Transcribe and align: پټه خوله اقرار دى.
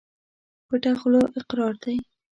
پټه 0.67 0.91
خوله 0.99 1.21
اقرار 1.39 1.73
دى. 1.83 1.95